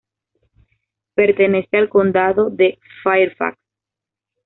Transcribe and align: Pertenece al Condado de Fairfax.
Pertenece 1.13 1.77
al 1.77 1.87
Condado 1.87 2.49
de 2.49 2.79
Fairfax. 3.03 3.55